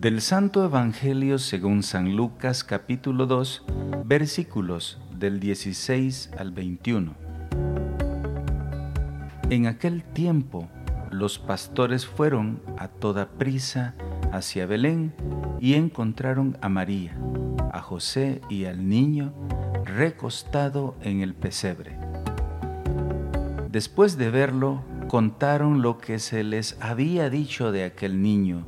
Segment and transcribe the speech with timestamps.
[0.00, 3.64] Del Santo Evangelio según San Lucas capítulo 2
[4.06, 7.12] versículos del 16 al 21.
[9.50, 10.70] En aquel tiempo
[11.10, 13.94] los pastores fueron a toda prisa
[14.32, 15.12] hacia Belén
[15.60, 17.14] y encontraron a María,
[17.70, 19.34] a José y al niño
[19.84, 21.98] recostado en el pesebre.
[23.70, 28.64] Después de verlo, contaron lo que se les había dicho de aquel niño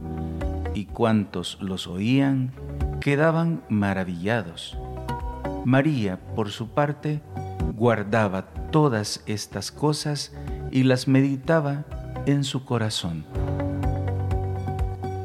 [0.75, 2.53] y cuantos los oían
[3.01, 4.77] quedaban maravillados.
[5.65, 7.21] María, por su parte,
[7.77, 10.33] guardaba todas estas cosas
[10.71, 11.85] y las meditaba
[12.27, 13.25] en su corazón.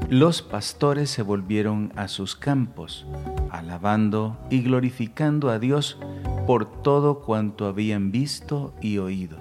[0.10, 3.06] Los pastores se volvieron a sus campos,
[3.52, 5.98] alabando y glorificando a Dios
[6.46, 9.38] por todo cuanto habían visto y oído,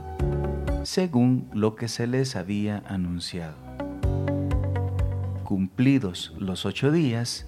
[0.83, 3.66] según lo que se les había anunciado
[5.47, 7.47] cumplidos los ocho días,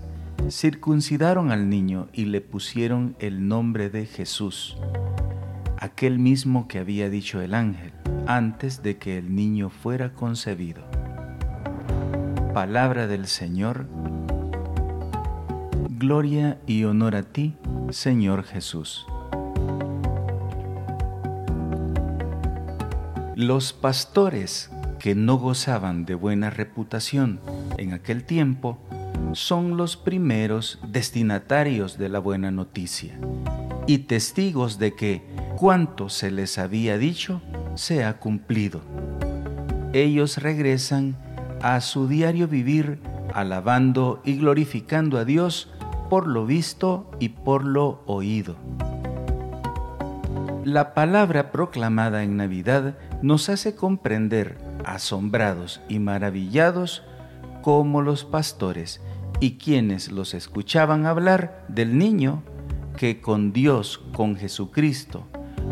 [0.49, 4.79] circuncidaron al niño y le pusieron el nombre de Jesús,
[5.79, 7.93] aquel mismo que había dicho el ángel
[8.29, 10.85] antes de que el niño fuera concebido.
[12.55, 13.89] Palabra del Señor.
[15.99, 17.57] Gloria y honor a ti,
[17.91, 19.07] Señor Jesús.
[23.35, 27.41] Los pastores que no gozaban de buena reputación
[27.77, 28.79] en aquel tiempo
[29.33, 33.19] son los primeros destinatarios de la buena noticia
[33.87, 35.23] y testigos de que
[35.57, 37.41] cuanto se les había dicho
[37.75, 38.83] se ha cumplido.
[39.93, 41.17] Ellos regresan
[41.63, 43.01] a su diario vivir
[43.35, 45.71] alabando y glorificando a Dios
[46.11, 48.57] por lo visto y por lo oído.
[50.65, 57.03] La palabra proclamada en Navidad nos hace comprender asombrados y maravillados
[57.63, 59.01] como los pastores
[59.41, 62.43] y quienes los escuchaban hablar del niño
[62.97, 65.27] que con Dios, con Jesucristo,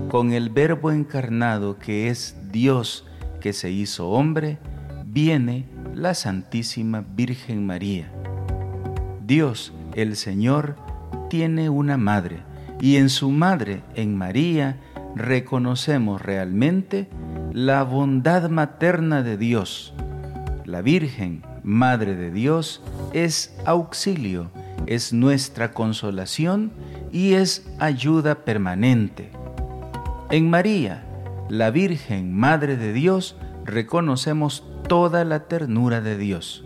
[0.09, 3.07] con el Verbo encarnado que es Dios
[3.41, 4.59] que se hizo hombre,
[5.07, 8.13] viene la Santísima Virgen María.
[9.27, 10.77] Dios, el Señor,
[11.29, 12.43] tiene una madre
[12.81, 14.79] y en su madre, en María,
[15.15, 17.09] reconocemos realmente
[17.57, 19.95] la bondad materna de Dios.
[20.67, 22.83] La Virgen, Madre de Dios,
[23.15, 24.51] es auxilio,
[24.85, 26.71] es nuestra consolación
[27.11, 29.31] y es ayuda permanente.
[30.29, 31.07] En María,
[31.49, 36.63] la Virgen, Madre de Dios, reconocemos toda la ternura de Dios.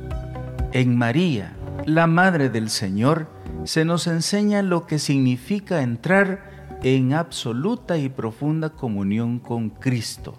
[0.73, 1.53] En María,
[1.87, 3.29] la Madre del Señor,
[3.63, 6.51] se nos enseña lo que significa entrar
[6.83, 10.35] en absoluta y profunda comunión con Cristo.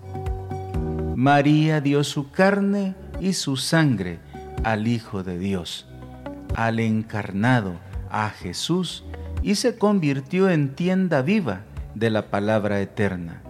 [1.21, 4.17] María dio su carne y su sangre
[4.63, 5.85] al Hijo de Dios,
[6.55, 7.75] al encarnado,
[8.09, 9.03] a Jesús,
[9.43, 11.61] y se convirtió en tienda viva
[11.93, 13.43] de la palabra eterna,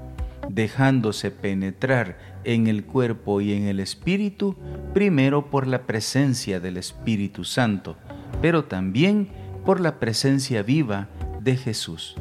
[0.50, 4.58] dejándose penetrar en el cuerpo y en el espíritu,
[4.94, 7.96] primero por la presencia del Espíritu Santo,
[8.42, 9.30] pero también
[9.66, 11.08] por la presencia viva
[11.40, 12.18] de Jesús.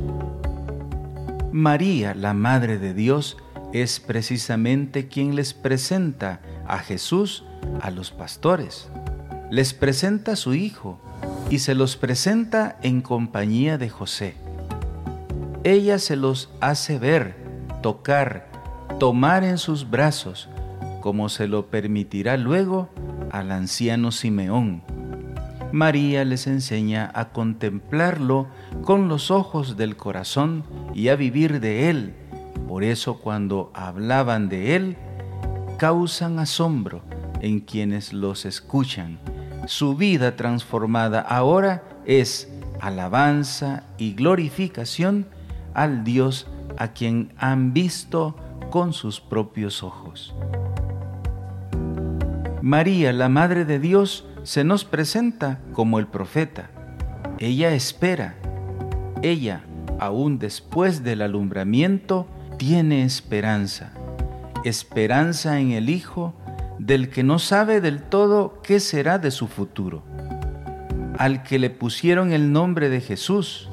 [1.51, 3.37] María, la Madre de Dios,
[3.73, 7.45] es precisamente quien les presenta a Jesús
[7.81, 8.89] a los pastores.
[9.51, 11.01] Les presenta a su Hijo
[11.51, 14.35] y se los presenta en compañía de José.
[15.65, 17.37] Ella se los hace ver,
[17.83, 18.49] tocar,
[18.99, 20.49] tomar en sus brazos,
[21.01, 22.89] como se lo permitirá luego
[23.31, 24.83] al anciano Simeón
[25.73, 28.49] María les enseña a contemplarlo
[28.83, 30.65] con los ojos del corazón
[30.95, 32.15] y a vivir de él.
[32.69, 34.97] Por eso cuando hablaban de él,
[35.79, 37.03] causan asombro
[37.41, 39.19] en quienes los escuchan.
[39.67, 45.27] Su vida transformada ahora es alabanza y glorificación
[45.75, 46.47] al Dios
[46.79, 48.37] a quien han visto
[48.71, 50.35] con sus propios ojos.
[52.63, 56.71] María, la Madre de Dios, se nos presenta como el profeta.
[57.39, 58.37] Ella espera.
[59.23, 59.63] Ella,
[59.99, 62.27] aún después del alumbramiento,
[62.61, 63.91] tiene esperanza.
[64.65, 66.35] Esperanza en el Hijo
[66.79, 70.05] del que no sabe del todo qué será de su futuro.
[71.19, 73.71] Al que le pusieron el nombre de Jesús,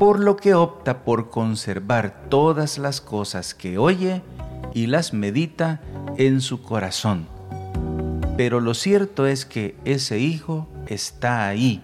[0.00, 4.22] por lo que opta por conservar todas las cosas que oye
[4.74, 5.80] y las medita
[6.18, 7.28] en su corazón
[8.36, 11.82] pero lo cierto es que ese hijo está ahí,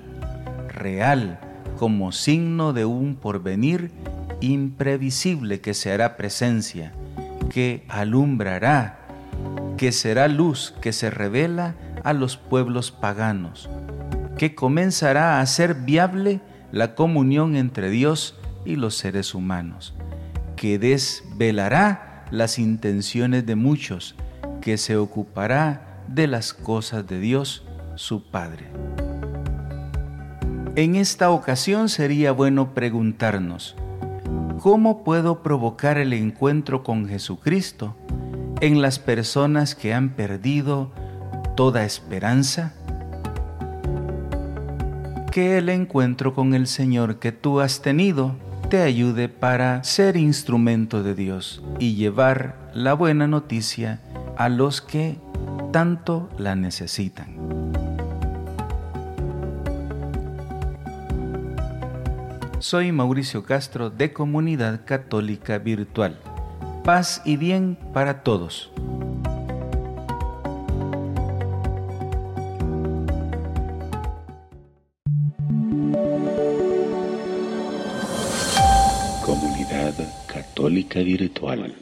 [0.68, 1.38] real,
[1.78, 3.92] como signo de un porvenir
[4.40, 6.92] imprevisible que se hará presencia,
[7.50, 9.00] que alumbrará,
[9.76, 13.68] que será luz que se revela a los pueblos paganos,
[14.38, 16.40] que comenzará a hacer viable
[16.72, 19.94] la comunión entre Dios y los seres humanos,
[20.56, 24.14] que desvelará las intenciones de muchos,
[24.60, 27.64] que se ocupará de las cosas de Dios,
[27.96, 28.66] su Padre.
[30.76, 33.76] En esta ocasión sería bueno preguntarnos,
[34.60, 37.96] ¿cómo puedo provocar el encuentro con Jesucristo
[38.60, 40.92] en las personas que han perdido
[41.56, 42.74] toda esperanza?
[45.32, 48.36] Que el encuentro con el Señor que tú has tenido
[48.68, 54.00] te ayude para ser instrumento de Dios y llevar la buena noticia
[54.36, 55.16] a los que
[55.72, 57.89] tanto la necesitan.
[62.60, 66.20] Soy Mauricio Castro de Comunidad Católica Virtual.
[66.84, 68.70] Paz y bien para todos.
[79.24, 79.94] Comunidad
[80.26, 81.74] Católica Virtual.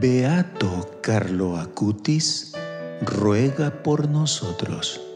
[0.00, 2.54] Beato Carlo Acutis
[3.02, 5.11] ruega por nosotros.